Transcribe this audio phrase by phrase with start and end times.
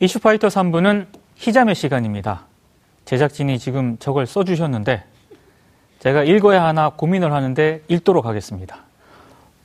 [0.00, 1.06] 이슈파이터 3부는
[1.36, 2.42] 희자매 시간입니다.
[3.04, 5.04] 제작진이 지금 저걸 써주셨는데
[6.00, 8.78] 제가 읽어야 하나 고민을 하는데 읽도록 하겠습니다.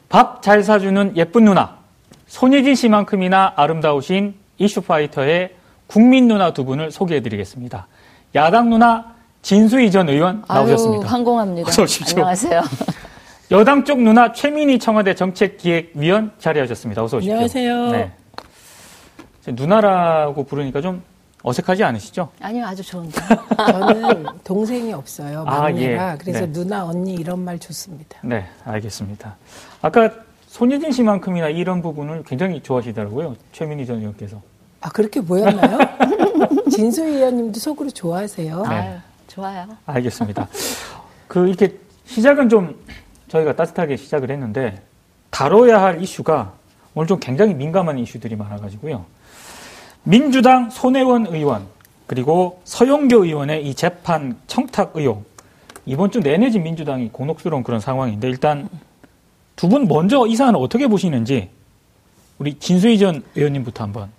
[0.09, 1.77] 밥 잘 사주는 예쁜 누나,
[2.27, 5.55] 손예진 씨만큼이나 아름다우신 이슈파이터의
[5.87, 7.87] 국민 누나 두 분을 소개해드리겠습니다.
[8.35, 11.05] 야당 누나 진수희 전 의원 나오셨습니다.
[11.05, 11.09] 아유,
[11.83, 12.17] 오십시오.
[12.17, 12.61] 안녕하세요.
[13.51, 17.03] 여당 쪽 누나 최민희 청와대 정책기획위원 자리하셨습니다.
[17.03, 17.33] 어서 오십시오.
[17.33, 17.91] 안녕하세요.
[17.91, 18.11] 네.
[19.47, 21.03] 누나라고 부르니까 좀
[21.43, 22.29] 어색하지 않으시죠?
[22.41, 23.21] 아니요, 아주 좋은데.
[23.55, 25.43] 저는 동생이 없어요.
[25.45, 26.13] 아, 막내라.
[26.13, 26.17] 예.
[26.17, 26.51] 그래서 네.
[26.51, 28.17] 누나, 언니 이런 말 좋습니다.
[28.23, 29.35] 네, 알겠습니다.
[29.81, 30.09] 아까
[30.47, 33.35] 손예진 씨만큼이나 이런 부분을 굉장히 좋아하시더라고요.
[33.51, 34.41] 최민희 전 의원께서.
[34.81, 35.77] 아, 그렇게 보였나요?
[36.71, 38.61] 진소희 의원님도 속으로 좋아하세요.
[38.63, 38.67] 네.
[38.75, 39.67] 아유, 좋아요.
[39.85, 40.47] 알겠습니다.
[41.27, 42.75] 그 이렇게 시작은 좀
[43.27, 44.81] 저희가 따뜻하게 시작을 했는데
[45.29, 46.53] 다뤄야 할 이슈가
[46.95, 49.05] 오늘 좀 굉장히 민감한 이슈들이 많아가지고요.
[50.03, 51.65] 민주당 손혜원 의원
[52.07, 55.25] 그리고 서영교 의원의 이 재판 청탁 의혹
[55.85, 58.69] 이번 주 내내 지 민주당이 곤혹스러운 그런 상황인데 일단
[59.55, 61.49] 두 분 먼저 이 사안을 어떻게 보시는지
[62.37, 64.09] 우리 진수희 전 의원님부터 한번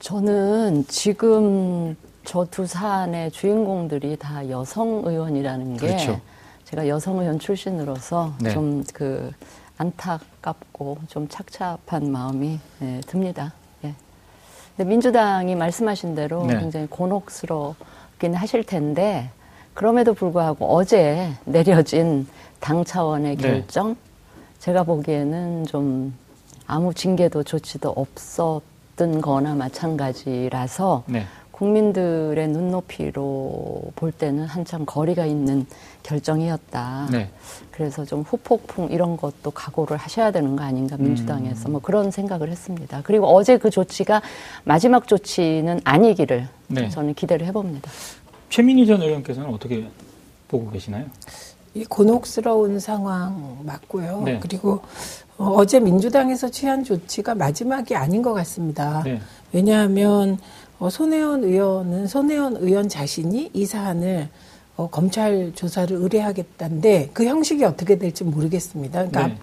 [0.00, 6.20] 저는 지금 저 두 사안의 주인공들이 다 여성 의원이라는 게 그렇죠.
[6.64, 8.50] 제가 여성 의원 출신으로서 네.
[8.52, 9.30] 좀그
[9.80, 13.54] 안타깝고 좀 착잡한 마음이 예, 듭니다.
[13.82, 13.94] 예.
[14.84, 16.58] 민주당이 말씀하신 대로 네.
[16.58, 19.30] 굉장히 곤혹스럽긴 하실 텐데
[19.72, 22.28] 그럼에도 불구하고 어제 내려진
[22.60, 23.42] 당 차원의 네.
[23.42, 23.96] 결정
[24.58, 26.14] 제가 보기에는 좀
[26.66, 31.24] 아무 징계도 조치도 없었던 거나 마찬가지라서 네.
[31.60, 35.66] 국민들의 눈높이로 볼 때는 한참 거리가 있는
[36.02, 37.08] 결정이었다.
[37.12, 37.30] 네.
[37.70, 41.72] 그래서 좀 후폭풍 이런 것도 각오를 하셔야 되는 거 아닌가 민주당에서 음.
[41.72, 43.02] 뭐 그런 생각을 했습니다.
[43.04, 44.22] 그리고 어제 그 조치가
[44.64, 46.88] 마지막 조치는 아니기를 네.
[46.88, 47.90] 저는 기대를 해봅니다.
[48.48, 49.86] 최민희 전 의원께서는 어떻게
[50.48, 51.04] 보고 계시나요?
[51.74, 54.22] 이 곤혹스러운 상황 맞고요.
[54.24, 54.38] 네.
[54.40, 54.80] 그리고
[55.36, 59.02] 어, 어제 민주당에서 취한 조치가 마지막이 아닌 것 같습니다.
[59.04, 59.20] 네.
[59.52, 60.38] 왜냐하면
[60.80, 64.28] 어, 손혜원 의원은 손혜원 의원 자신이 이 사안을
[64.76, 69.06] 어, 검찰 조사를 의뢰하겠다는데 그 형식이 어떻게 될지 모르겠습니다.
[69.08, 69.36] 그러니까 네.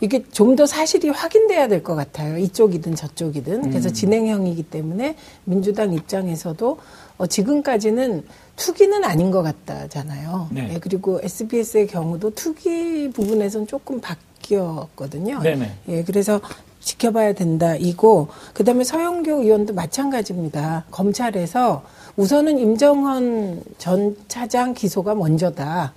[0.00, 2.36] 이게 좀 더 사실이 확인돼야 될 것 같아요.
[2.38, 3.70] 이쪽이든 저쪽이든.
[3.70, 3.92] 그래서 음.
[3.92, 6.78] 진행형이기 때문에 민주당 입장에서도
[7.18, 8.24] 어, 지금까지는
[8.56, 10.48] 투기는 아닌 것 같다잖아요.
[10.52, 10.70] 네.
[10.74, 15.40] 예, 그리고 SBS의 경우도 투기 부분에서는 조금 바뀌었거든요.
[15.40, 15.70] 네네.
[15.88, 16.40] 예, 그래서
[16.82, 17.74] 지켜봐야 된다.
[17.76, 20.84] 이고, 그 다음에 서영교 의원도 마찬가지입니다.
[20.90, 21.82] 검찰에서
[22.16, 25.94] 우선은 임정헌 전 차장 기소가 먼저다.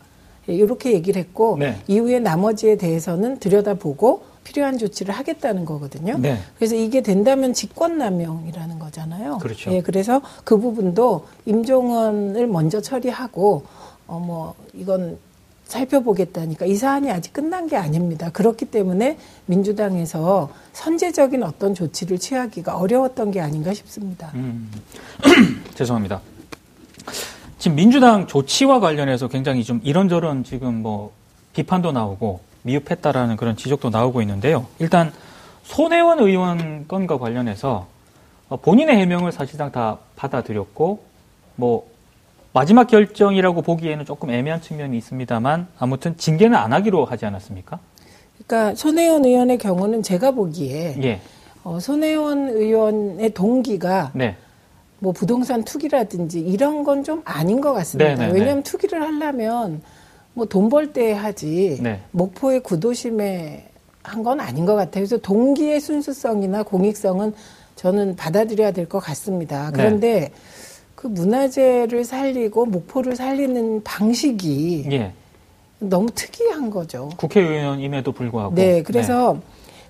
[0.47, 1.78] 예, 이렇게 얘기를 했고, 네.
[1.88, 6.18] 이후에 나머지에 대해서는 들여다보고 필요한 조치를 하겠다는 거거든요.
[6.19, 6.38] 네.
[6.57, 9.40] 그래서 이게 된다면 직권남용이라는 거잖아요.
[9.40, 9.72] 그렇죠.
[9.72, 13.63] 예, 그래서 그 부분도 임종원을 먼저 처리하고,
[14.07, 15.17] 어, 뭐, 이건
[15.66, 18.30] 살펴보겠다니까 이 사안이 아직 끝난 게 아닙니다.
[18.31, 24.31] 그렇기 때문에 민주당에서 선제적인 어떤 조치를 취하기가 어려웠던 게 아닌가 싶습니다.
[24.36, 24.72] 음.
[25.76, 26.22] 죄송합니다.
[27.58, 31.12] 지금 민주당 조치와 관련해서 굉장히 좀 이런저런 지금 뭐
[31.53, 34.68] 비판도 나오고 미흡했다라는 그런 지적도 나오고 있는데요.
[34.80, 35.12] 일단
[35.64, 37.88] 손혜원 의원 건과 관련해서
[38.50, 41.03] 어, 본인의 해명을 사실상 다 받아들였고
[41.56, 41.88] 뭐
[42.55, 47.79] 마지막 결정이라고 보기에는 조금 애매한 측면이 있습니다만 아무튼 징계는 안 하기로 하지 않았습니까?
[48.47, 51.19] 그러니까 손혜원 의원의 경우는 제가 보기에 예.
[51.66, 54.38] 어, 손혜원 의원의 동기가 네.
[54.99, 58.11] 뭐 부동산 투기라든지 이런 건 좀 아닌 것 같습니다.
[58.16, 58.39] 네네네.
[58.39, 59.81] 왜냐하면 투기를 하려면
[60.33, 61.99] 뭐 돈 벌 때 하지 네.
[62.11, 63.66] 목포의 구도심에
[64.01, 65.03] 한 건 아닌 것 같아요.
[65.03, 67.33] 그래서 동기의 순수성이나 공익성은
[67.75, 69.72] 저는 받아들여야 될 것 같습니다.
[69.72, 69.73] 네.
[69.75, 70.31] 그런데
[71.05, 75.13] 그 문화재를 살리고 목포를 살리는 방식이 예.
[75.78, 77.11] 너무 특이한 거죠.
[77.17, 78.55] 국회의원임에도 불구하고.
[78.55, 79.37] 네, 그래서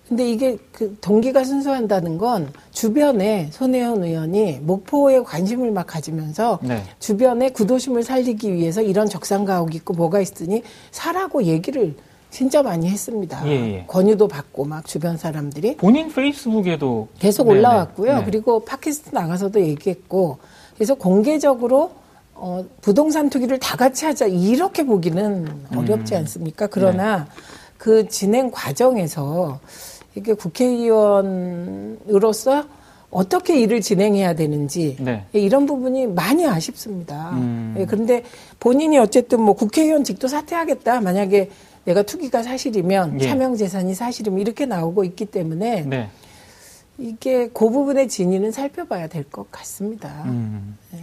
[0.09, 6.83] 근데 이게 그 동기가 순수한다는 건 주변에 손혜원 의원이 목포에 관심을 막 가지면서 네.
[6.99, 11.95] 주변에 구도심을 살리기 위해서 이런 적산가옥 있고 뭐가 있으니 사라고 얘기를
[12.29, 13.41] 진짜 많이 했습니다.
[13.47, 13.85] 예, 예.
[13.87, 17.59] 권유도 받고 막 주변 사람들이 본인 페이스북에도 계속 네네.
[17.59, 18.17] 올라왔고요.
[18.17, 18.25] 네.
[18.25, 20.39] 그리고 팟캐스트 나가서도 얘기했고
[20.75, 21.91] 그래서 공개적으로
[22.33, 26.19] 어, 부동산 투기를 다 같이 하자 이렇게 보기는 어렵지 음.
[26.19, 26.67] 않습니까?
[26.67, 27.27] 그러나
[27.77, 29.59] 그 진행 과정에서
[30.15, 32.65] 이게 국회의원으로서
[33.09, 35.23] 어떻게 일을 진행해야 되는지 네.
[35.31, 37.29] 이런 부분이 많이 아쉽습니다.
[37.31, 37.75] 음.
[37.77, 38.23] 예, 그런데
[38.59, 40.99] 본인이 어쨌든 뭐 국회의원직도 사퇴하겠다.
[40.99, 41.49] 만약에
[41.85, 43.27] 내가 투기가 사실이면 예.
[43.27, 46.09] 차명 재산이 사실이면 이렇게 나오고 있기 때문에 네.
[46.97, 50.23] 이게 그 부분의 진위는 살펴봐야 될 것 같습니다.
[50.25, 50.77] 음.
[50.91, 50.99] 네.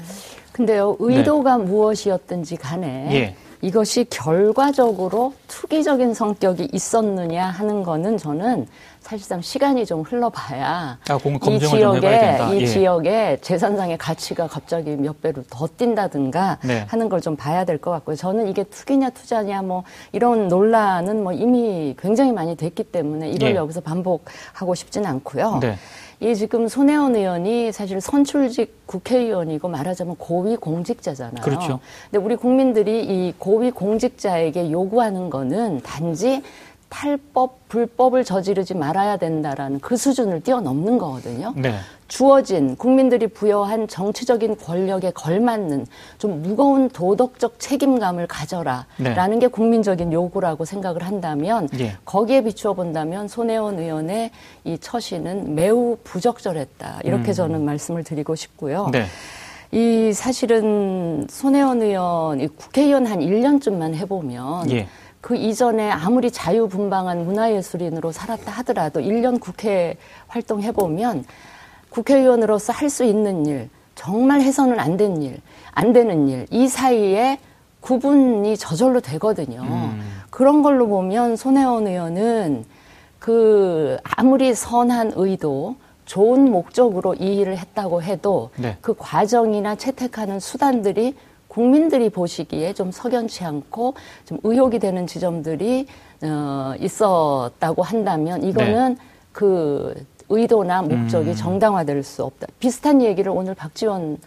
[0.53, 1.65] 근데요, 의도가 네.
[1.65, 3.37] 무엇이었든지 간에 예.
[3.61, 5.35] 이것이 결과적으로
[5.67, 8.67] 투기적인 성격이 있었느냐 하는 거는 저는
[8.99, 11.19] 사실상 시간이 좀 흘러봐야 아,
[11.55, 12.09] 이 지역에
[12.57, 12.67] 이 예.
[12.67, 16.85] 지역에 재산상의 가치가 갑자기 몇 배로 더 뛴다든가 네.
[16.89, 18.17] 하는 걸 좀 봐야 될 것 같고요.
[18.17, 23.55] 저는 이게 투기냐 투자냐 뭐 이런 논란은 뭐 이미 굉장히 많이 됐기 때문에 이걸 예.
[23.55, 25.61] 여기서 반복하고 싶지는 않고요.
[25.61, 25.77] 네.
[26.23, 31.43] 이 지금 손혜원 의원이 사실 선출직 국회의원이고 말하자면 고위 공직자잖아요.
[31.43, 31.81] 그렇죠.
[32.11, 36.41] 근데 우리 국민들이 이 고위 공직자에게 요구하는 거는 단지
[36.89, 41.55] 탈법, 불법을 저지르지 말아야 된다라는 그 수준을 뛰어넘는 거거든요.
[41.57, 41.75] 네.
[42.13, 45.87] 주어진 국민들이 부여한 정치적인 권력에 걸맞는
[46.19, 49.39] 좀 무거운 도덕적 책임감을 가져라라는 네.
[49.39, 51.97] 게 국민적인 요구라고 생각을 한다면 예.
[52.05, 54.31] 거기에 비추어 본다면 손혜원 의원의
[54.65, 57.33] 이 처신은 매우 부적절했다 이렇게 음.
[57.33, 58.91] 저는 말씀을 드리고 싶고요.
[58.93, 59.07] 네.
[59.71, 64.87] 이 사실은 손혜원 의원 국회의원 한 1년쯤만 해보면 예.
[65.23, 71.25] 그 이전에 아무리 자유분방한 문화예술인으로 살았다 하더라도 1년 국회 활동해보면
[71.93, 75.41] 국회의원으로서 할 수 있는 일, 정말 해서는 안 된 일,
[75.73, 77.39] 안 되는 일, 이 사이에
[77.81, 79.61] 구분이 저절로 되거든요.
[79.63, 80.01] 음.
[80.31, 82.65] 그런 걸로 보면 손혜원 의원은
[83.19, 88.77] 그 아무리 선한 의도, 좋은 목적으로 이 일을 했다고 해도 네.
[88.81, 91.15] 그 과정이나 채택하는 수단들이
[91.49, 93.95] 국민들이 보시기에 좀 석연치 않고
[94.25, 95.87] 좀 의혹이 되는 지점들이
[96.23, 99.01] 어, 있었다고 한다면 이거는 네.
[99.33, 99.95] 그
[100.33, 101.35] 의도나 목적이 음.
[101.35, 102.47] 정당화될 수 없다.
[102.59, 104.19] 비슷한 얘기를 오늘 박지원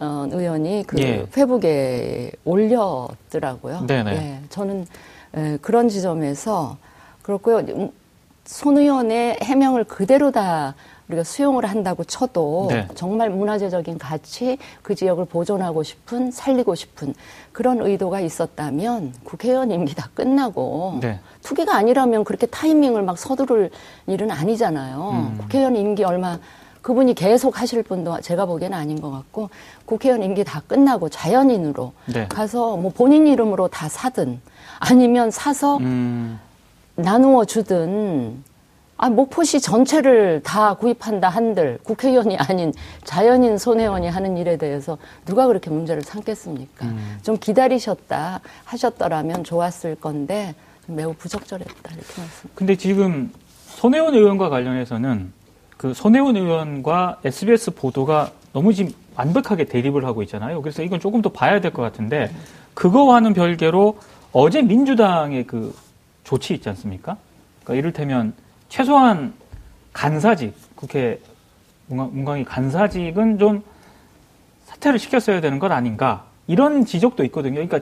[0.00, 1.24] 어, 의원이 그 예.
[1.32, 3.86] 페북에 올렸더라고요.
[3.86, 4.10] 네네.
[4.12, 4.86] 예, 저는
[5.36, 6.76] 에, 그런 지점에서
[7.22, 7.58] 그렇고요.
[7.58, 7.90] 음,
[8.44, 10.74] 손 의원의 해명을 그대로 다
[11.08, 12.88] 우리가 수용을 한다고 쳐도 네.
[12.94, 17.14] 정말 문화재적인 가치 그 지역을 보존하고 싶은 살리고 싶은
[17.52, 21.20] 그런 의도가 있었다면 국회의원 임기 다 끝나고 네.
[21.42, 23.70] 투기가 아니라면 그렇게 타이밍을 막 서두를
[24.06, 25.10] 일은 아니잖아요.
[25.12, 25.38] 음.
[25.38, 26.38] 국회의원 임기 얼마
[26.80, 29.48] 그분이 계속 하실 분도 제가 보기에는 아닌 것 같고
[29.86, 32.28] 국회의원 임기 다 끝나고 자연인으로 네.
[32.28, 34.40] 가서 뭐 본인 이름으로 다 사든
[34.80, 36.38] 아니면 사서 음.
[36.96, 38.42] 나누어 주든
[38.96, 45.68] 아, 목포시 전체를 다 구입한다 한들 국회의원이 아닌 자연인 손혜원이 하는 일에 대해서 누가 그렇게
[45.70, 46.86] 문제를 삼겠습니까?
[46.86, 47.18] 음.
[47.22, 50.54] 좀 기다리셨다 하셨더라면 좋았을 건데
[50.86, 52.50] 매우 부적절했다 이렇게 말씀.
[52.54, 53.32] 근데 지금
[53.66, 55.32] 손혜원 의원과 관련해서는
[55.76, 60.62] 그 손혜원 의원과 SBS 보도가 너무 지금 완벽하게 대립을 하고 있잖아요.
[60.62, 62.30] 그래서 이건 조금 더 봐야 될 것 같은데
[62.74, 63.98] 그거와는 별개로
[64.32, 65.74] 어제 민주당의 그
[66.22, 67.16] 조치 있지 않습니까?
[67.64, 68.34] 그러니까 이를테면
[68.74, 69.32] 최소한
[69.92, 71.20] 간사직, 국회
[71.86, 73.62] 문광희 간사직은 좀
[74.64, 76.26] 사퇴를 시켰어야 되는 것 아닌가.
[76.48, 77.64] 이런 지적도 있거든요.
[77.64, 77.78] 그러니까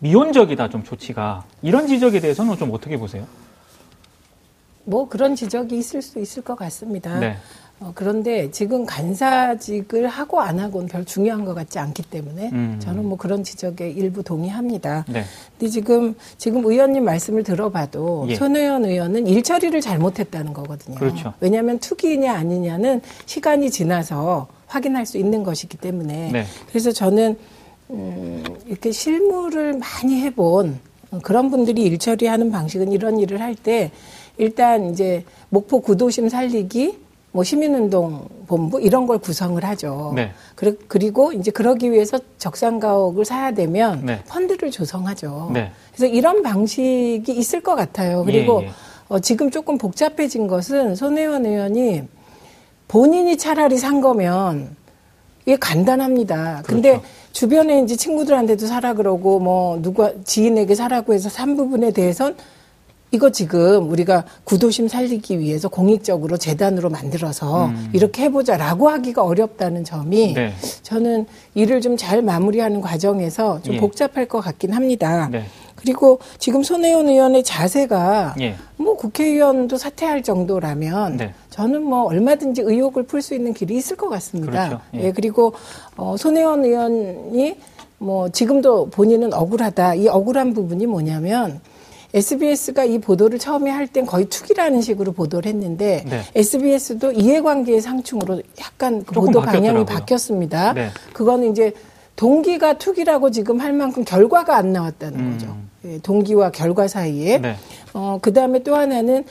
[0.00, 1.44] 미온적이다, 좀 조치가.
[1.62, 3.26] 이런 지적에 대해서는 좀 어떻게 보세요?
[4.84, 7.18] 뭐 그런 지적이 있을 수 있을 것 같습니다.
[7.18, 7.38] 네.
[7.78, 12.76] 어, 그런데 지금 간사직을 하고 안 하고는 별 중요한 것 같지 않기 때문에 음.
[12.80, 15.04] 저는 뭐 그런 지적에 일부 동의합니다.
[15.08, 15.24] 네.
[15.58, 18.34] 근데 지금 지금 의원님 말씀을 들어봐도 예.
[18.34, 20.96] 손의원 의원은 일 처리를 잘못했다는 거거든요.
[20.96, 21.34] 그렇죠.
[21.40, 26.44] 왜냐하면 투기냐 아니냐는 시간이 지나서 확인할 수 있는 것이기 때문에 네.
[26.70, 27.36] 그래서 저는
[27.90, 30.80] 음, 이렇게 실무를 많이 해본
[31.22, 33.90] 그런 분들이 일 처리하는 방식은 이런 일을 할 때
[34.38, 37.05] 일단 이제 목포 구도심 살리기
[37.36, 40.14] 뭐 시민운동 본부 이런 걸 구성을 하죠.
[40.16, 40.32] 네.
[40.88, 44.22] 그리고 이제 그러기 위해서 적산가옥을 사야 되면 네.
[44.26, 45.50] 펀드를 조성하죠.
[45.52, 45.70] 네.
[45.94, 48.24] 그래서 이런 방식이 있을 것 같아요.
[48.24, 48.70] 그리고 예, 예.
[49.08, 52.04] 어, 지금 조금 복잡해진 것은 손혜원 의원이
[52.88, 54.74] 본인이 차라리 산 거면
[55.44, 56.62] 이게 간단합니다.
[56.64, 57.06] 근데 그렇죠.
[57.32, 62.34] 주변에 이제 친구들한테도 사라 그러고 뭐 누가 지인에게 사라고 해서 산 부분에 대해선
[63.12, 67.90] 이거 지금 우리가 구도심 살리기 위해서 공익적으로 재단으로 만들어서 음.
[67.92, 70.52] 이렇게 해보자라고 하기가 어렵다는 점이 네.
[70.82, 73.80] 저는 일을 좀 잘 마무리하는 과정에서 좀 예.
[73.80, 75.28] 복잡할 것 같긴 합니다.
[75.30, 75.44] 네.
[75.76, 78.56] 그리고 지금 손혜원 의원의 자세가 예.
[78.76, 81.34] 뭐 국회의원도 사퇴할 정도라면 네.
[81.50, 84.68] 저는 뭐 얼마든지 의혹을 풀 수 있는 길이 있을 것 같습니다.
[84.68, 84.80] 그렇죠.
[84.94, 85.04] 예.
[85.04, 85.12] 예.
[85.12, 85.54] 그리고
[85.96, 87.56] 어, 손혜원 의원이
[87.98, 89.94] 뭐 지금도 본인은 억울하다.
[89.94, 91.60] 이 억울한 부분이 뭐냐면
[92.16, 96.22] SBS가 이 보도를 처음에 할 땐 거의 투기라는 식으로 보도를 했는데 네.
[96.34, 100.72] SBS도 이해관계의 상충으로 약간 그 보도 방향이 바뀌었습니다.
[100.72, 100.88] 네.
[101.12, 101.72] 그거는 이제
[102.16, 105.32] 동기가 투기라고 지금 할 만큼 결과가 안 나왔다는 음.
[105.32, 105.56] 거죠.
[105.84, 107.38] 예, 동기와 결과 사이에.
[107.38, 107.54] 네.
[107.92, 109.24] 어, 그 다음에 또 하나는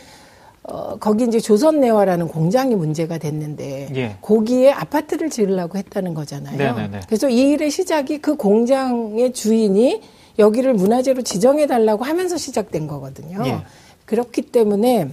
[0.63, 4.15] 어, 거기 이제 조선내화라는 공장이 문제가 됐는데 예.
[4.21, 6.57] 거기에 아파트를 지으려고 했다는 거잖아요.
[6.57, 7.01] 네네네.
[7.07, 10.01] 그래서 이 일의 시작이 그 공장의 주인이
[10.39, 13.41] 여기를 문화재로 지정해 달라고 하면서 시작된 거거든요.
[13.45, 13.59] 예.
[14.05, 15.09] 그렇기 때문에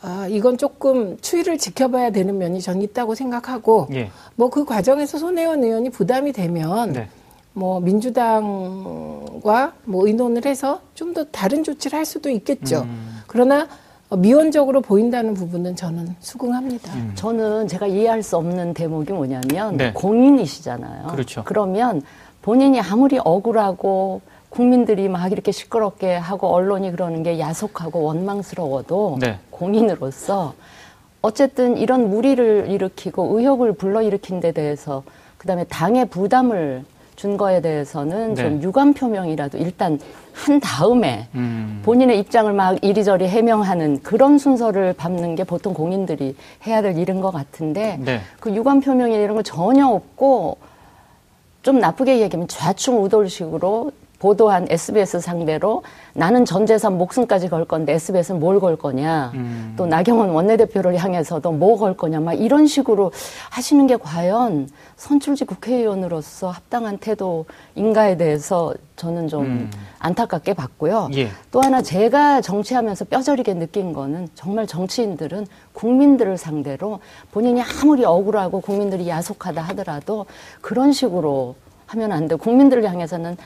[0.00, 4.10] 아, 이건 조금 추이를 지켜봐야 되는 면이 전 있다고 생각하고 예.
[4.36, 7.08] 뭐그 과정에서 손혜원 의원이 부담이 되면 네.
[7.52, 12.82] 뭐 민주당과 뭐 의논을 해서 좀 더 다른 조치를 할 수도 있겠죠.
[12.82, 13.22] 음.
[13.26, 13.66] 그러나
[14.16, 16.94] 미온적으로 보인다는 부분은 저는 수긍합니다.
[16.94, 17.12] 음.
[17.14, 19.92] 저는 제가 이해할 수 없는 대목이 뭐냐면 네.
[19.92, 21.08] 공인이시잖아요.
[21.08, 21.42] 그렇죠.
[21.44, 22.02] 그러면
[22.42, 29.38] 본인이 아무리 억울하고 국민들이 막 이렇게 시끄럽게 하고 언론이 그러는 게 야속하고 원망스러워도 네.
[29.50, 30.54] 공인으로서
[31.20, 35.02] 어쨌든 이런 무리를 일으키고 의혹을 불러일으킨 데 대해서
[35.36, 36.84] 그다음에 당의 부담을
[37.16, 38.42] 준 거에 대해서는 네.
[38.42, 39.98] 좀 유감 표명이라도 일단
[40.32, 41.82] 한 다음에 음.
[41.84, 47.32] 본인의 입장을 막 이리저리 해명하는 그런 순서를 밟는 게 보통 공인들이 해야 될 일인 것
[47.32, 48.20] 같은데 네.
[48.38, 50.58] 그 유감 표명이 이런 거 전혀 없고
[51.68, 55.82] 좀 나쁘게 얘기하면 좌충우돌식으로 보도한 SBS 상대로
[56.12, 59.30] 나는 전 재산 목숨까지 걸 건데 SBS는 뭘 걸 거냐.
[59.34, 59.74] 음.
[59.76, 62.18] 또 나경원 원내대표를 향해서도 뭐 걸 거냐.
[62.18, 63.12] 막 이런 식으로
[63.50, 69.70] 하시는 게 과연 선출직 국회의원으로서 합당한 태도인가에 대해서 저는 좀 음.
[70.00, 71.10] 안타깝게 봤고요.
[71.14, 71.28] 예.
[71.52, 76.98] 또 하나 제가 정치하면서 뼈저리게 느낀 거는 정말 정치인들은 국민들을 상대로
[77.30, 80.26] 본인이 아무리 억울하고 국민들이 야속하다 하더라도
[80.60, 81.54] 그런 식으로
[81.86, 82.34] 하면 안 돼.
[82.34, 83.36] 국민들을 향해서는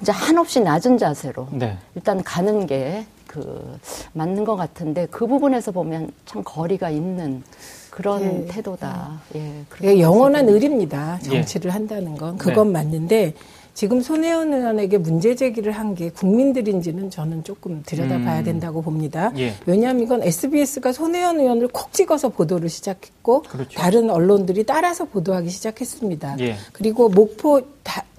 [0.00, 1.78] 이제 한없이 낮은 자세로 네.
[1.94, 3.78] 일단 가는 게 그
[4.14, 7.42] 맞는 것 같은데 그 부분에서 보면 참 거리가 있는
[7.90, 8.46] 그런 예.
[8.46, 9.20] 태도다.
[9.34, 11.18] 예, 예 영원한 의리입니다.
[11.22, 11.72] 정치를 예.
[11.72, 12.72] 한다는 건 그건 네.
[12.72, 13.34] 맞는데
[13.76, 18.44] 지금 손혜원 의원에게 문제 제기를 한 게 국민들인지는 저는 조금 들여다봐야 음.
[18.44, 19.32] 된다고 봅니다.
[19.36, 19.54] 예.
[19.66, 23.78] 왜냐하면 이건 SBS가 손혜원 의원을 콕 찍어서 보도를 시작했고 그렇죠.
[23.78, 26.36] 다른 언론들이 따라서 보도하기 시작했습니다.
[26.40, 26.56] 예.
[26.72, 27.60] 그리고 목포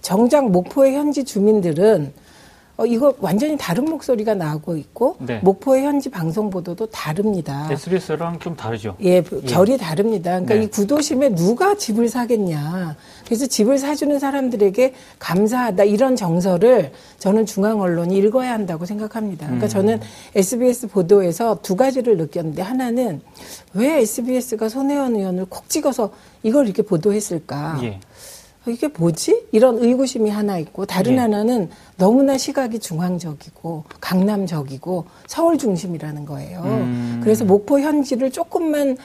[0.01, 2.13] 정작 목포의 현지 주민들은
[2.77, 5.39] 어, 이거 완전히 다른 목소리가 나오고 있고 네.
[5.43, 7.67] 목포의 현지 방송 보도도 다릅니다.
[7.71, 8.95] SBS랑 좀 다르죠.
[9.03, 9.21] 예, 예.
[9.21, 9.77] 결이 예.
[9.77, 10.31] 다릅니다.
[10.31, 10.63] 그러니까 네.
[10.63, 12.95] 이 구도심에 누가 집을 사겠냐.
[13.25, 19.47] 그래서 집을 사주는 사람들에게 감사하다 이런 정서를 저는 중앙 언론이 읽어야 한다고 생각합니다.
[19.47, 19.69] 그러니까 음.
[19.69, 19.99] 저는
[20.35, 23.21] SBS 보도에서 두 가지를 느꼈는데 하나는
[23.73, 26.11] 왜 SBS가 손혜원 의원을 콕 찍어서
[26.43, 27.79] 이걸 이렇게 보도했을까?
[27.81, 27.99] 예.
[28.71, 29.47] 이게 뭐지?
[29.51, 31.17] 이런 의구심이 하나 있고 다른 예.
[31.17, 36.61] 하나는 너무나 시각이 중앙적이고 강남적이고 서울 중심이라는 거예요.
[36.63, 37.21] 음.
[37.23, 38.97] 그래서 목포 현지를 조금만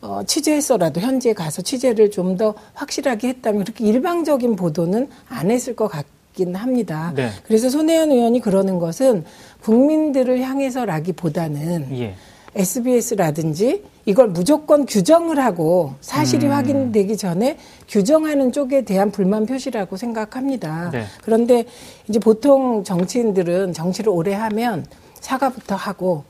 [0.00, 5.88] 어, 취재했어라도 현지에 가서 취재를 좀 더 확실하게 했다면 그렇게 일방적인 보도는 안 했을 것
[5.88, 7.12] 같긴 합니다.
[7.16, 7.30] 네.
[7.44, 9.24] 그래서 손혜연 의원이 그러는 것은
[9.62, 12.14] 국민들을 향해서라기보다는 예.
[12.58, 16.52] SBS라든지 이걸 무조건 규정을 하고 사실이 음.
[16.52, 17.56] 확인되기 전에
[17.88, 20.90] 규정하는 쪽에 대한 불만 표시라고 생각합니다.
[20.90, 21.04] 네.
[21.22, 21.64] 그런데
[22.08, 24.84] 이제 보통 정치인들은 정치를 오래 하면
[25.20, 26.24] 사과부터 하고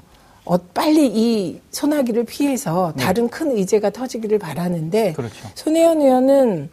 [0.45, 3.05] 어, 빨리 이 소나기를 피해서 네.
[3.05, 3.31] 다른 네.
[3.31, 5.35] 큰 의제가 터지기를 바라는데 그렇죠.
[5.55, 6.71] 손혜원 의원은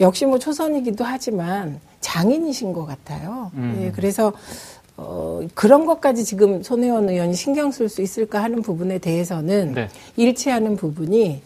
[0.00, 3.50] 역시 뭐 초선이기도 하지만 장인이신 것 같아요.
[3.54, 3.78] 음.
[3.82, 4.32] 예, 그래서
[5.02, 9.88] 어, 그런 것까지 지금 손혜원 의원이 신경 쓸 수 있을까 하는 부분에 대해서는 네.
[10.16, 11.40] 일치하는 부분이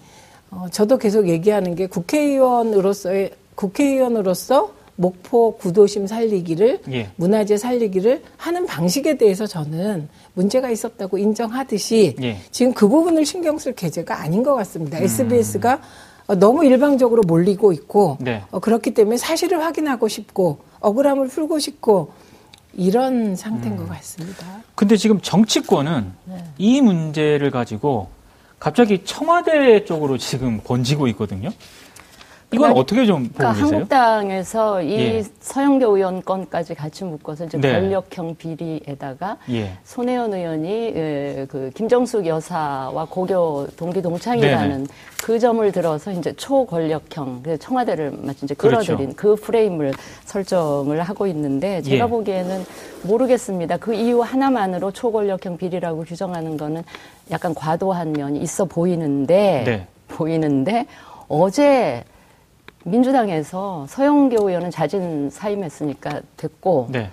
[0.51, 7.11] 어, 저도 계속 얘기하는 게 국회의원으로서의 국회의원으로서 목포 구도심 살리기를 예.
[7.17, 12.39] 문화재 살리기를 하는 방식에 대해서 저는 문제가 있었다고 인정하듯이 예.
[12.51, 14.99] 지금 그 부분을 신경 쓸 계제가 아닌 것 같습니다.
[14.99, 15.05] 음.
[15.05, 15.81] SBS가
[16.39, 18.43] 너무 일방적으로 몰리고 있고 네.
[18.51, 22.13] 어, 그렇기 때문에 사실을 확인하고 싶고 억울함을 풀고 싶고
[22.77, 23.79] 이런 상태인 음.
[23.79, 24.47] 것 같습니다.
[24.75, 26.45] 근데 지금 정치권은 네.
[26.59, 28.09] 이 문제를 가지고
[28.59, 31.51] 갑자기 청와대 쪽으로 지금 번지고 있거든요.
[32.53, 33.75] 이건 어떻게 좀 보고 그러니까 계세요?
[33.75, 35.25] 한국당에서 이 예.
[35.41, 37.73] 서영교 의원 건까지 같이 묶어서 이제 네.
[37.73, 39.73] 권력형 비리에다가 예.
[39.85, 44.87] 손혜원 의원이 예, 그 김정숙 여사와 고교 동기 동창이라는 네네.
[45.23, 48.87] 그 점을 들어서 이제 초권력형 청와대를 마치 이제 그렇죠.
[48.95, 49.37] 끌어들인 그렇죠.
[49.41, 49.93] 그 프레임을
[50.25, 52.09] 설정을 하고 있는데 제가 예.
[52.09, 52.65] 보기에는
[53.03, 53.79] 모르겠습니다.
[53.79, 56.83] 그 이유 하나만으로 초권력형 비리라고 규정하는 거는
[57.31, 59.87] 약간 과도한 면이 있어 보이는데 네.
[60.09, 60.87] 보이는데
[61.29, 62.05] 어제
[62.85, 67.11] 민주당에서 서영교 의원은 자진 사임했으니까 됐고 네.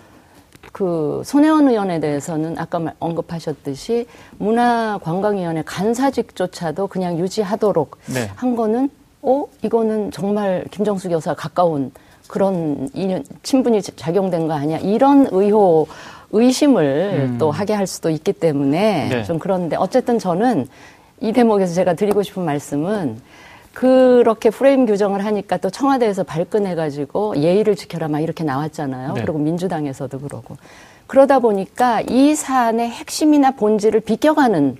[0.72, 4.06] 그 손혜원 의원에 대해서는 아까 언급하셨듯이
[4.38, 8.30] 문화관광위원회 간사직조차도 그냥 유지하도록 네.
[8.36, 8.90] 한 거는
[9.22, 11.92] 어 이거는 정말 김정숙 여사 가까운
[12.28, 15.90] 그런 인연 친분이 작용된 거 아니야 이런 의혹
[16.32, 17.38] 의심을 음.
[17.38, 19.24] 또 하게 할 수도 있기 때문에 네.
[19.24, 20.68] 좀 그런데 어쨌든 저는
[21.20, 23.20] 이 대목에서 제가 드리고 싶은 말씀은
[23.74, 29.14] 그렇게 프레임 규정을 하니까 또 청와대에서 발끈해가지고 예의를 지켜라 막 이렇게 나왔잖아요.
[29.14, 29.22] 네.
[29.22, 30.58] 그리고 민주당에서도 그러고.
[31.08, 34.78] 그러다 보니까 이 사안의 핵심이나 본질을 비껴가는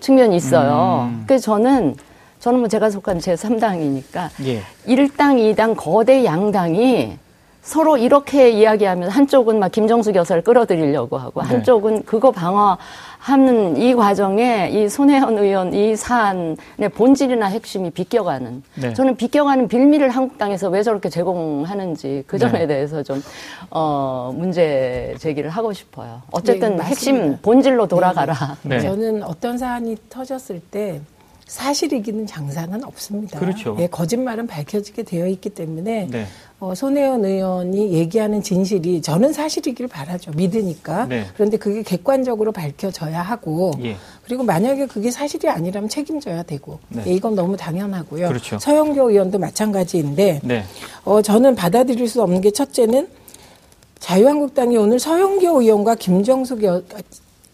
[0.00, 1.08] 측면이 있어요.
[1.10, 1.24] 음.
[1.26, 1.96] 그래서 저는
[2.38, 4.62] 저는 뭐 제가 속한 제3당이니까 예.
[4.86, 7.18] 1당, 2당 거대 양당이
[7.62, 11.48] 서로 이렇게 이야기하면 한쪽은 막 김정숙 여사를 끌어들이려고 하고 네.
[11.48, 12.78] 한쪽은 그거 방어
[13.20, 16.56] 하는 이 과정에 이 손혜원 의원 이 사안의
[16.94, 18.94] 본질이나 핵심이 비껴가는 네.
[18.94, 22.66] 저는 비껴가는 빌미를 한국당에서 왜 저렇게 제공하는지 그 점에 네.
[22.66, 23.22] 대해서 좀
[23.70, 26.22] 어, 문제 제기를 하고 싶어요.
[26.32, 28.56] 어쨌든 네, 핵심 본질로 돌아가라.
[28.62, 28.76] 네.
[28.76, 28.80] 네.
[28.80, 31.02] 저는 어떤 사안이 터졌을 때
[31.50, 33.40] 사실 이기는 장사는 없습니다.
[33.40, 33.76] 그렇죠.
[33.80, 36.26] 예, 거짓말은 밝혀지게 되어 있기 때문에 네.
[36.60, 40.30] 어, 손혜원 의원이 얘기하는 진실이 저는 사실이길 바라죠.
[40.36, 41.06] 믿으니까.
[41.06, 41.26] 네.
[41.34, 43.96] 그런데 그게 객관적으로 밝혀져야 하고 예.
[44.22, 47.02] 그리고 만약에 그게 사실이 아니라면 책임져야 되고 네.
[47.08, 48.28] 예, 이건 너무 당연하고요.
[48.28, 48.56] 그렇죠.
[48.60, 50.64] 서영교 의원도 마찬가지인데 네.
[51.04, 53.08] 어, 저는 받아들일 수 없는 게 첫째는
[53.98, 56.80] 자유한국당이 오늘 서영교 의원과 김정숙 여,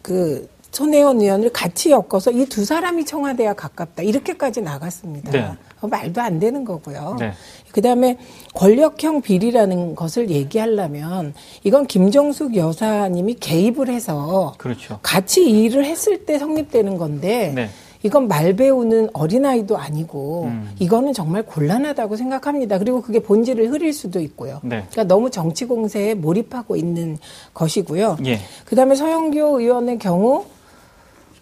[0.02, 5.30] 그 손혜원 의원을 같이 엮어서 이 두 사람이 청와대와 가깝다 이렇게까지 나갔습니다.
[5.30, 5.50] 네.
[5.80, 7.16] 어, 말도 안 되는 거고요.
[7.18, 7.32] 네.
[7.72, 8.18] 그다음에
[8.54, 14.98] 권력형 비리라는 것을 얘기하려면 이건 김정숙 여사님이 개입을 해서 그렇죠.
[15.02, 17.68] 같이 일을 했을 때 성립되는 건데 네.
[18.02, 20.70] 이건 말 배우는 어린아이도 아니고 음.
[20.78, 22.78] 이거는 정말 곤란하다고 생각합니다.
[22.78, 24.60] 그리고 그게 본질을 흐릴 수도 있고요.
[24.62, 24.84] 네.
[24.90, 27.18] 그러니까 너무 정치 공세에 몰입하고 있는
[27.54, 28.18] 것이고요.
[28.26, 28.38] 예.
[28.64, 30.44] 그다음에 서영교 의원의 경우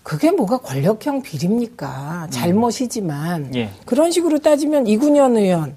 [0.04, 2.28] 그게 뭐가 권력형 비리입니까?
[2.30, 3.70] 잘못이지만 예.
[3.86, 5.74] 그런 식으로 따지면 이군현 의원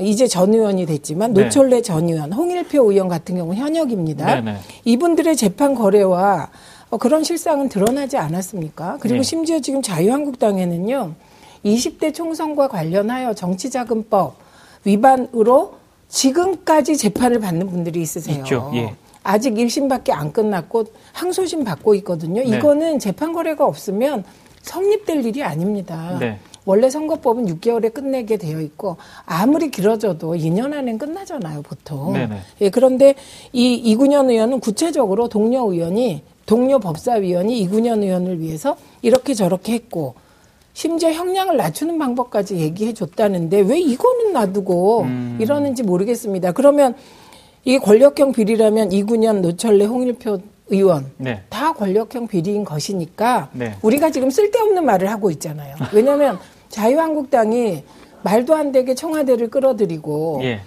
[0.00, 1.44] 이제 전 의원이 됐지만 네.
[1.44, 4.26] 노철래 전 의원, 홍일표 의원 같은 경우 현역입니다.
[4.26, 4.52] 네네.
[4.52, 4.58] 네.
[4.84, 6.50] 이분들의 재판 거래와
[6.90, 8.98] 어, 그런 실상은 드러나지 않았습니까?
[9.00, 9.22] 그리고 네.
[9.22, 11.14] 심지어 지금 자유한국당에는요,
[11.64, 14.36] 20대 총선과 관련하여 정치자금법
[14.84, 15.74] 위반으로
[16.08, 18.38] 지금까지 재판을 받는 분들이 있으세요.
[18.38, 18.72] 있죠.
[18.74, 18.94] 예.
[19.28, 22.42] 아직 1심밖에 안 끝났고 항소심 받고 있거든요.
[22.42, 22.56] 네.
[22.56, 24.24] 이거는 재판 거래가 없으면
[24.62, 26.16] 성립될 일이 아닙니다.
[26.18, 26.38] 네.
[26.64, 32.14] 원래 선거법은 6개월에 끝내게 되어 있고 아무리 길어져도 2년 안엔 끝나잖아요, 보통.
[32.14, 32.26] 네네.
[32.26, 32.40] 네.
[32.62, 33.14] 예, 그런데
[33.52, 40.14] 이 이군현 의원은 구체적으로 동료 의원이 동료 법사위원이 이군현 의원을 위해서 이렇게 저렇게 했고
[40.72, 45.38] 심지어 형량을 낮추는 방법까지 얘기해 줬다는데 왜 이거는 놔두고 음.
[45.38, 46.52] 이러는지 모르겠습니다.
[46.52, 46.94] 그러면
[47.64, 50.38] 이게 권력형 비리라면 이군현, 노철래, 홍일표
[50.70, 51.42] 의원 네.
[51.48, 53.74] 다 권력형 비리인 것이니까 네.
[53.82, 55.74] 우리가 지금 쓸데없는 말을 하고 있잖아요.
[55.92, 57.82] 왜냐하면 자유한국당이
[58.22, 60.60] 말도 안 되게 청와대를 끌어들이고 예.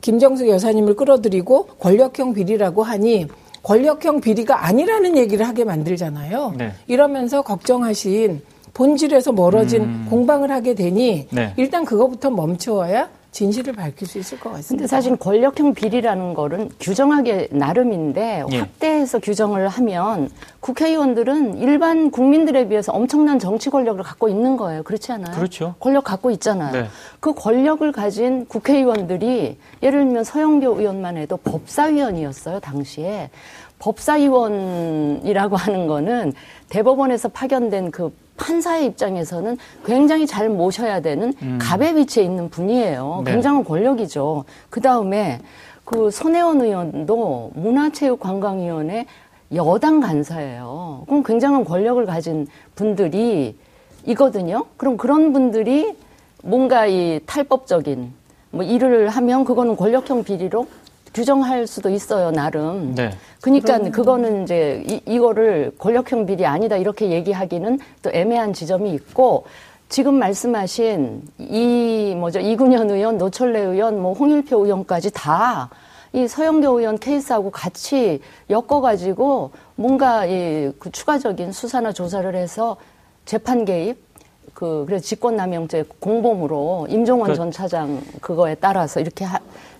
[0.00, 3.26] 김정숙 여사님을 끌어들이고 권력형 비리라고 하니
[3.62, 6.54] 권력형 비리가 아니라는 얘기를 하게 만들잖아요.
[6.56, 6.72] 네.
[6.86, 8.42] 이러면서 걱정하신
[8.74, 10.06] 본질에서 멀어진 음.
[10.08, 11.52] 공방을 하게 되니 네.
[11.56, 13.08] 일단 그거부터 멈추어야
[13.38, 14.68] 진실을 밝힐 수 있을 것 같습니다.
[14.68, 18.58] 근데 사실 권력형 비리라는 거는 규정하기 나름인데 예.
[18.58, 24.82] 확대해서 규정을 하면 국회의원들은 일반 국민들에 비해서 엄청난 정치 권력을 갖고 있는 거예요.
[24.82, 25.36] 그렇지 않아요?
[25.36, 25.76] 그렇죠.
[25.78, 26.72] 권력 갖고 있잖아요.
[26.72, 26.88] 네.
[27.20, 33.30] 그 권력을 가진 국회의원들이 예를 들면 서영교 의원만 해도 법사위원이었어요, 당시에.
[33.78, 36.32] 법사위원이라고 하는 거는
[36.70, 41.58] 대법원에서 파견된 그 판사의 입장에서는 굉장히 잘 모셔야 되는 음.
[41.60, 43.22] 갑의 위치에 있는 분이에요.
[43.24, 43.32] 네.
[43.32, 44.44] 굉장한 권력이죠.
[44.70, 45.40] 그 다음에
[45.84, 49.06] 그 손혜원 의원도 문화체육관광위원회
[49.54, 51.04] 여당 간사예요.
[51.06, 53.56] 그럼 굉장한 권력을 가진 분들이
[54.04, 54.66] 이거든요.
[54.76, 55.94] 그럼 그런 분들이
[56.42, 58.12] 뭔가 이 탈법적인
[58.50, 60.66] 뭐 일을 하면 그거는 권력형 비리로
[61.14, 62.94] 규정할 수도 있어요, 나름.
[62.94, 63.10] 네.
[63.40, 63.92] 그러니까 그럼...
[63.92, 69.46] 그거는 이제 이, 이거를 권력형 비리 아니다 이렇게 얘기하기는 또 애매한 지점이 있고
[69.88, 75.70] 지금 말씀하신 이 뭐죠 이군현 의원, 노철래 의원, 뭐 홍일표 의원까지 다
[76.12, 82.76] 이 서영교 의원 케이스하고 같이 엮어가지고 뭔가 이그 추가적인 수사나 조사를 해서
[83.26, 84.02] 재판 개입
[84.54, 87.36] 그 그래서 직권남용죄 공범으로 임종원 그...
[87.36, 89.38] 전 차장 그거에 따라서 이렇게 하,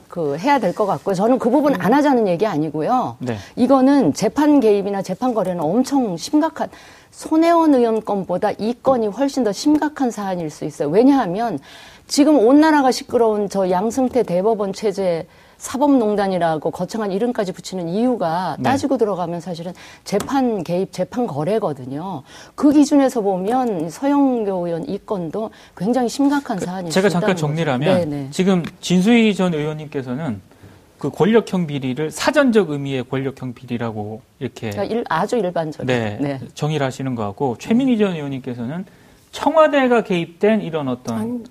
[0.09, 1.15] 그 해야 될 것 같고요.
[1.15, 3.17] 저는 그 부분 안 하자는 얘기 아니고요.
[3.21, 3.37] 네.
[3.57, 6.69] 이거는 재판 개입이나 재판 거래는 엄청 심각한
[7.11, 10.89] 손혜원 의원 건보다 이 건이 훨씬 더 심각한 사안일 수 있어요.
[10.89, 11.59] 왜냐하면
[12.07, 15.27] 지금 온 나라가 시끄러운 저 양승태 대법원 체제
[15.59, 18.65] 사법농단이라고 거창한 이름까지 붙이는 이유가 네.
[18.65, 19.73] 따지고 들어가면 사실은
[20.05, 22.23] 재판 개입, 재판 거래거든요.
[22.55, 28.11] 그 기준에서 보면 서영교 의원 이 건도 굉장히 심각한 그, 사안이 제가 잠깐 정리를 하면
[28.11, 28.29] 네네.
[28.31, 30.41] 지금 진수희 전 의원님께서는
[30.99, 36.41] 그 권력형 비리를 사전적 의미의 권력형 비리라고 이렇게 그러니까 일, 아주 일반적 네, 네.
[36.55, 38.85] 정의를 하시는 거 같고 최민희 전 의원님께서는
[39.31, 41.45] 청와대가 개입된 이런 어떤 아니,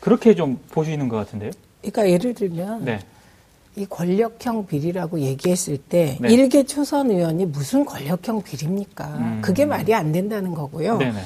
[0.00, 1.50] 그렇게 좀 보시는 것 같은데요.
[1.80, 3.00] 그러니까 예를 들면 네.
[3.80, 6.28] 이 권력형 비리라고 얘기했을 때 네.
[6.30, 9.06] 일개 초선 의원이 무슨 권력형 비리입니까?
[9.06, 9.38] 음.
[9.42, 10.98] 그게 말이 안 된다는 거고요.
[10.98, 11.18] 네네.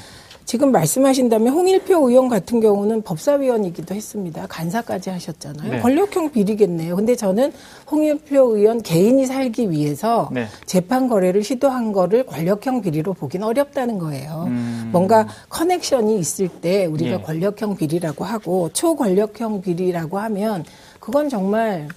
[0.44, 4.46] 지금 말씀하신다면 홍일표 의원 같은 경우는 법사위원이기도 했습니다.
[4.46, 5.72] 간사까지 하셨잖아요.
[5.72, 5.80] 네.
[5.80, 6.94] 권력형 비리겠네요.
[6.94, 7.52] 근데 저는
[7.90, 10.46] 홍일표 의원 개인이 살기 위해서 네.
[10.66, 14.44] 재판 거래를 시도한 거를 권력형 비리로 보긴 어렵다는 거예요.
[14.46, 14.90] 음.
[14.92, 17.22] 뭔가 커넥션이 있을 때 우리가 예.
[17.22, 20.64] 권력형 비리라고 하고 초권력형 비리라고 하면
[21.00, 21.88] 그건 정말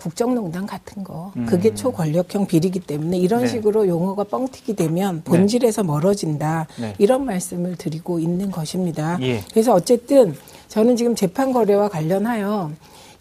[0.00, 1.46] 국정농단 같은 거 음.
[1.46, 3.48] 그게 초권력형 비리기 때문에 이런 네.
[3.48, 5.22] 식으로 용어가 뻥튀기 되면 네.
[5.24, 6.94] 본질에서 멀어진다 네.
[6.98, 9.18] 이런 말씀을 드리고 있는 것입니다.
[9.20, 9.42] 예.
[9.50, 10.34] 그래서 어쨌든
[10.68, 12.70] 저는 지금 재판 거래와 관련하여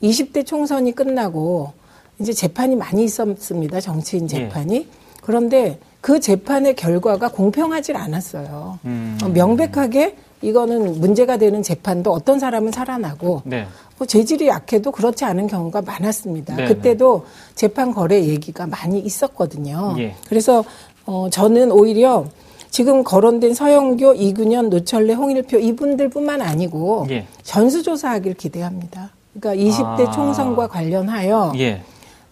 [0.02, 1.74] 20대 총선이 끝나고
[2.20, 3.82] 이제 재판이 많이 있었습니다.
[3.82, 4.28] 정치인 예.
[4.28, 4.76] 재판이.
[4.76, 4.88] 예.
[5.22, 8.79] 그런데 그 재판의 결과가 공평하지 않았어요.
[8.85, 9.17] 음.
[9.33, 13.67] 명백하게 이거는 문제가 되는 재판도 어떤 사람은 살아나고 네.
[13.97, 16.55] 뭐 재질이 약해도 그렇지 않은 경우가 많았습니다.
[16.55, 19.95] 네 그때도 재판 거래 얘기가 많이 있었거든요.
[19.99, 20.15] 예.
[20.29, 20.63] 그래서
[21.05, 22.25] 어 저는 오히려
[22.71, 27.25] 지금 거론된 서영교, 이근현, 노철래, 홍일표 이분들뿐만 아니고 예.
[27.43, 29.09] 전수조사하길 기대합니다.
[29.38, 30.12] 그러니까 20대 아.
[30.12, 31.83] 총선과 관련하여 예.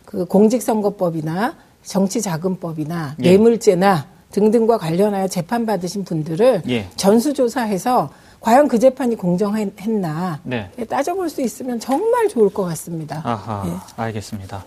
[0.06, 1.56] 그 공직선거법이나
[1.88, 3.30] 정치자금법이나 예.
[3.30, 6.88] 뇌물죄나 등등과 관련하여 재판받으신 분들을 예.
[6.95, 10.69] 전수조사해서 과연 그 재판이 공정했나 네.
[10.89, 13.21] 따져볼 수 있으면 정말 좋을 것 같습니다.
[13.23, 14.02] 아하, 예.
[14.04, 14.63] 알겠습니다.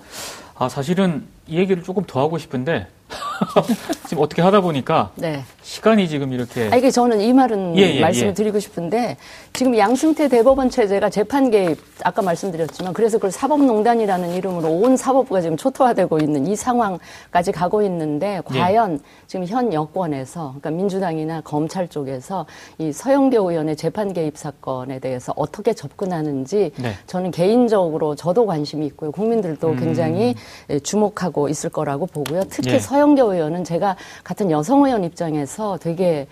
[0.57, 2.87] 아, 사실은 이 얘기를 조금 더 하고 싶은데
[4.07, 5.43] 지금 어떻게 하다 보니까 네.
[5.63, 6.69] 시간이 지금 이렇게.
[6.73, 8.35] 아, 이게 저는 이 말은 예, 예, 말씀을 예.
[8.35, 9.17] 드리고 싶은데
[9.53, 15.57] 지금 양승태 대법원 체제가 재판 개입 아까 말씀드렸지만 그래서 그걸 사법농단이라는 이름으로 온 사법부가 지금
[15.57, 18.59] 초토화되고 있는 이 상황까지 가고 있는데 예.
[18.59, 22.47] 과연 지금 현 여권에서 그러니까 민주당이나 검찰 쪽에서
[22.79, 26.95] 이 서영교 의원의 재판 개입 사건에 대해서 어떻게 접근하는지 네.
[27.07, 29.13] 저는 개인적으로 저도 관심이 있고요.
[29.13, 29.77] 국민들도 음.
[29.77, 30.35] 굉장히
[30.83, 32.43] 주목하고 있을 거라고 보고요.
[32.49, 32.79] 특히 예.
[32.79, 36.27] 서영교 의원은 제가 같은 여성 의원 입장에서 되게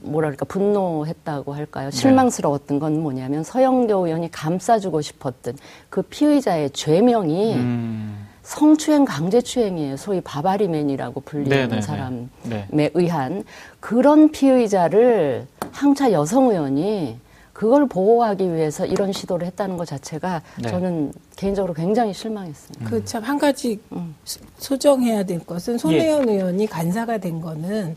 [0.00, 1.90] 뭐랄까 분노했다고 할까요?
[1.90, 1.96] 네.
[1.96, 5.56] 실망스러웠던 건 뭐냐면 서영교 의원이 감싸주고 싶었던
[5.88, 8.26] 그 피의자의 죄명이 음.
[8.42, 9.96] 성추행 강제추행이에요.
[9.96, 11.68] 소위 바바리맨이라고 불리는 네네네.
[11.68, 11.80] 네, 네.
[11.80, 12.26] 사람에
[12.68, 12.90] 네.
[12.92, 13.44] 의한
[13.80, 17.18] 그런 피의자를 항차 여성 의원이
[17.54, 20.68] 그걸 보호하기 위해서 이런 시도를 했다는 것 자체가 네.
[20.68, 22.90] 저는 개인적으로 굉장히 실망했습니다.
[22.90, 24.14] 그참 한 가지 음.
[24.58, 26.34] 소정해야 될 것은 손혜원 예.
[26.34, 27.96] 의원이 간사가 된 거는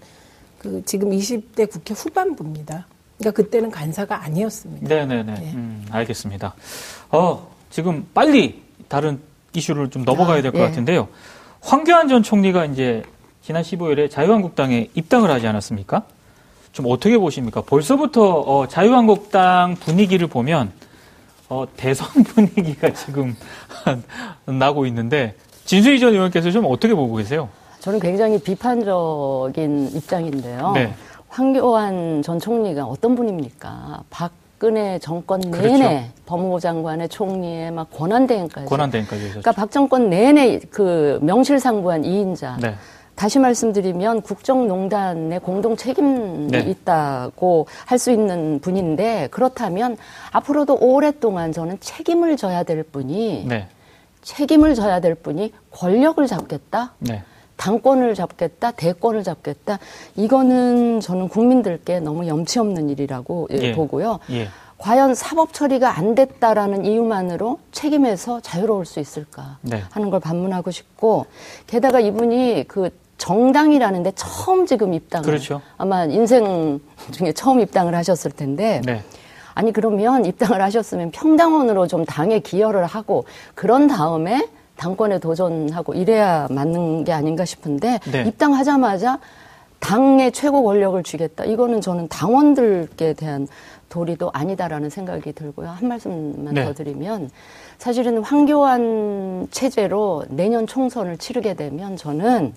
[0.59, 2.85] 그 지금 20대 국회 후반부입니다.
[3.17, 4.87] 그러니까 그때는 간사가 아니었습니다.
[4.87, 5.23] 네네네.
[5.23, 5.53] 네.
[5.55, 6.53] 음, 알겠습니다.
[7.09, 9.19] 어, 지금 빨리 다른
[9.53, 10.67] 이슈를 좀 넘어가야 될것 아, 예.
[10.69, 11.07] 같은데요.
[11.61, 13.01] 황교안 전 총리가 이제
[13.41, 16.03] 지난 15일에 자유한국당에 입당을 하지 않았습니까?
[16.77, 17.61] 좀 어떻게 보십니까?
[17.61, 20.71] 벌써부터 어, 자유한국당 분위기를 보면
[21.49, 23.35] 어, 대선 분위기가 지금
[24.45, 25.33] 나고 있는데
[25.65, 27.49] 진수희 전 의원께서 좀 어떻게 보고 계세요?
[27.79, 30.73] 저는 굉장히 비판적인 입장인데요.
[30.75, 30.93] 네.
[31.29, 34.03] 황교안 전 총리가 어떤 분입니까?
[34.11, 36.03] 박근혜 정권 내내 그렇죠.
[36.27, 38.67] 법무부 장관의 총리의 막 권한대행까지.
[38.67, 42.61] 권한대행까지 그러니까 박 정권 내내 그 명실상부한 2인자.
[42.61, 42.75] 네.
[43.17, 46.59] 다시 말씀드리면 국정농단의 공동 책임이 네.
[46.59, 49.97] 있다고 할 수 있는 분인데 그렇다면
[50.31, 53.67] 앞으로도 오랫동안 저는 책임을 져야 될 분이 네.
[54.21, 56.93] 책임을 져야 될 분이 권력을 잡겠다.
[56.99, 57.23] 네.
[57.55, 59.79] 당권을 잡겠다, 대권을 잡겠다.
[60.15, 63.71] 이거는 저는 국민들께 너무 염치 없는 일이라고 예.
[63.71, 64.19] 보고요.
[64.29, 64.47] 예.
[64.77, 69.81] 과연 사법 처리가 안 됐다라는 이유만으로 책임에서 자유로울 수 있을까 네.
[69.89, 71.25] 하는 걸 반문하고 싶고
[71.65, 75.61] 게다가 이분이 그 정당이라는데 처음 지금 입당을 그렇죠.
[75.77, 76.79] 아마 인생
[77.11, 79.03] 중에 처음 입당을 하셨을 텐데 네.
[79.53, 83.25] 아니 그러면 입당을 하셨으면 평당원으로 좀 당에 기여를 하고
[83.55, 88.23] 그런 다음에 당권에 도전하고 이래야 맞는 게 아닌가 싶은데 네.
[88.27, 89.19] 입당하자마자
[89.79, 91.45] 당의 최고 권력을 쥐겠다.
[91.45, 93.47] 이거는 저는 당원들께 대한
[93.89, 95.69] 도리도 아니다라는 생각이 들고요.
[95.69, 96.65] 한 말씀만 네.
[96.65, 97.29] 더 드리면
[97.77, 102.53] 사실은 황교안 체제로 내년 총선을 치르게 되면 저는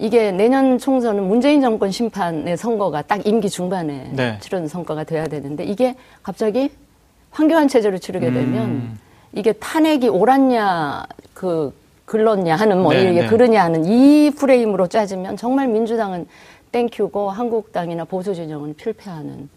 [0.00, 4.38] 이게 내년 총선은 문재인 정권 심판의 선거가 딱 임기 중반에 네.
[4.40, 6.70] 치른 선거가 돼야 되는데 이게 갑자기
[7.32, 8.98] 황교안 체제로 치르게 되면 음.
[9.32, 13.26] 이게 탄핵이 옳았냐 그 글렀냐 하는 뭐 네, 이게 네.
[13.26, 16.26] 그러냐 하는 이 프레임으로 짜지면 정말 민주당은
[16.70, 19.48] 땡큐고 한국당이나 보수 진영은 필패하는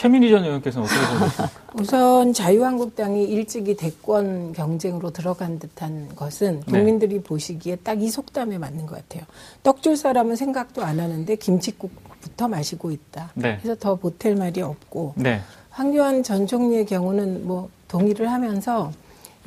[0.00, 1.50] 최민희 전 의원께서는 어떻게 보십니까?
[1.78, 6.72] 우선 자유한국당이 일찍이 대권 경쟁으로 들어간 듯한 것은 네.
[6.72, 7.22] 국민들이 네.
[7.22, 9.26] 보시기에 딱 이 속담에 맞는 것 같아요.
[9.62, 13.30] 떡 줄 사람은 생각도 안 하는데 김치국부터 마시고 있다.
[13.34, 13.58] 네.
[13.60, 15.42] 그래서 더 보탤 말이 없고 네.
[15.68, 18.90] 황교안 전 총리의 경우는 뭐 동의를 하면서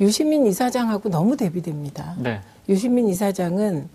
[0.00, 2.14] 유시민 이사장하고 너무 대비됩니다.
[2.18, 2.40] 네.
[2.68, 3.88] 유시민 이사장은 음,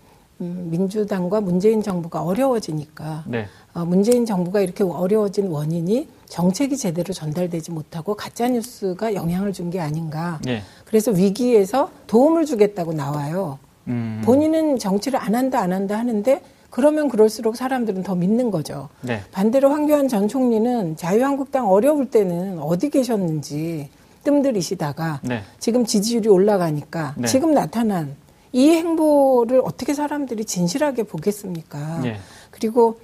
[0.44, 3.46] 민주당과 문재인 정부가 어려워지니까 네.
[3.74, 9.78] 어, 문재인 정부가 이렇게 어려워진 원인이 정책이 제대로 전달되지 못하고 가짜 뉴스가 영향을 준 게
[9.80, 10.40] 아닌가.
[10.44, 10.62] 네.
[10.84, 13.58] 그래서 위기에서 도움을 주겠다고 나와요.
[13.86, 14.20] 음.
[14.24, 18.88] 본인은 정치를 안 한다 안 한다 하는데 그러면 그럴수록 사람들은 더 믿는 거죠.
[19.02, 19.20] 네.
[19.32, 23.88] 반대로 황교안 전 총리는 자유한국당 어려울 때는 어디 계셨는지
[24.24, 25.42] 뜸들이시다가 네.
[25.58, 27.26] 지금 지지율이 올라가니까 네.
[27.28, 28.14] 지금 나타난
[28.52, 32.00] 이 행보를 어떻게 사람들이 진실하게 보겠습니까?
[32.00, 32.18] 네.
[32.50, 32.98] 그리고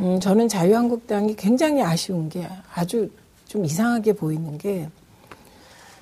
[0.00, 3.10] 음, 저는 자유한국당이 굉장히 아쉬운 게 아주
[3.46, 4.88] 좀 이상하게 보이는 게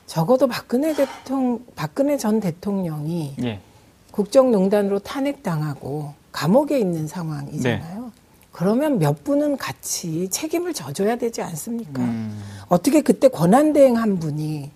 [0.07, 3.61] 적어도 박근혜 대통령, 박근혜 전 대통령이 예.
[4.13, 8.03] 국정농단으로 탄핵당하고 감옥에 있는 상황이잖아요.
[8.03, 8.11] 네.
[8.53, 12.03] 그러면 몇 분은 같이 책임을 져줘야 되지 않습니까?
[12.03, 12.43] 음.
[12.69, 14.71] 어떻게 그때 권한대행 한 분이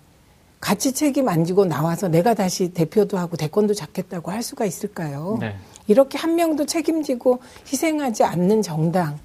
[0.60, 5.38] 같이 책임 안 지고 나와서 내가 다시 대표도 하고 대권도 잡겠다고 할 수가 있을까요?
[5.40, 5.56] 네.
[5.86, 9.18] 이렇게 한 명도 책임지고 희생하지 않는 정당,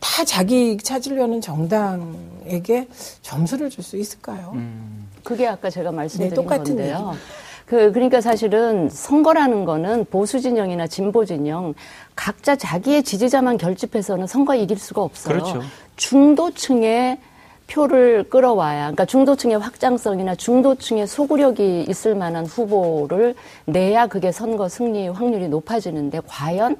[0.00, 2.88] 다 자기 찾으려는 정당에게
[3.20, 4.52] 점수를 줄 수 있을까요?
[4.54, 5.08] 음.
[5.24, 7.10] 그게 아까 제가 말씀드린 네, 똑같은 건데요.
[7.12, 7.18] 얘기.
[7.66, 11.74] 그 그러니까 사실은 선거라는 거는 보수 진영이나 진보 진영
[12.14, 15.34] 각자 자기의 지지자만 결집해서는 선거 이길 수가 없어요.
[15.34, 15.62] 그렇죠.
[15.96, 17.18] 중도층의
[17.66, 25.48] 표를 끌어와야, 그러니까 중도층의 확장성이나 중도층의 소구력이 있을 만한 후보를 내야 그게 선거 승리 확률이
[25.48, 26.76] 높아지는데 과연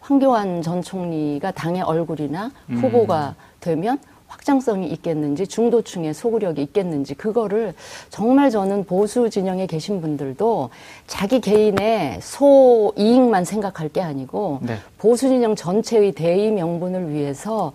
[0.00, 2.76] 황교안 전 총리가 당의 얼굴이나 음.
[2.76, 3.42] 후보가 음.
[3.60, 7.74] 되면 확장성이 있겠는지 중도층의 소구력이 있겠는지 그거를
[8.10, 10.70] 정말 저는 보수 진영에 계신 분들도
[11.06, 14.76] 자기 개인의 소 이익만 생각할 게 아니고 네.
[14.98, 17.72] 보수 진영 전체의 대의 명분을 위해서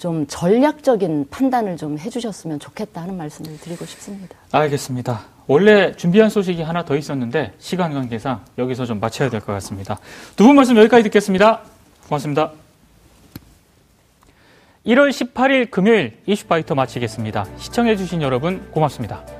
[0.00, 4.34] 좀 전략적인 판단을 좀 해주셨으면 좋겠다 는 말씀을 드리고 싶습니다.
[4.50, 5.26] 알겠습니다.
[5.46, 9.98] 원래 준비한 소식이 하나 더 있었는데 시간 관계상 여기서 좀 마쳐야 될 것 같습니다.
[10.36, 11.60] 두 분 말씀 여기까지 듣겠습니다.
[12.08, 12.52] 고맙습니다.
[14.86, 17.46] 1월 18일 금요일 이슈파이터 마치겠습니다.
[17.58, 19.39] 시청해주신 여러분 고맙습니다.